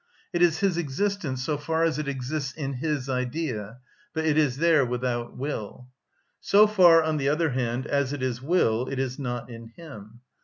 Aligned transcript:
It 0.33 0.41
is 0.41 0.61
his 0.61 0.77
existence, 0.77 1.43
so 1.45 1.59
far 1.59 1.83
as 1.83 1.99
it 1.99 2.07
exists 2.07 2.53
in 2.53 2.73
his 2.73 3.07
idea; 3.07 3.77
but 4.15 4.25
it 4.25 4.35
is 4.35 4.57
there 4.57 4.83
without 4.83 5.37
will. 5.37 5.89
So 6.39 6.65
far, 6.65 7.03
on 7.03 7.17
the 7.17 7.29
other 7.29 7.51
hand, 7.51 7.85
as 7.85 8.11
it 8.11 8.23
is 8.23 8.41
will, 8.41 8.87
it 8.87 8.97
is 8.97 9.19
not 9.19 9.51
in 9.51 9.67
him. 9.75 10.21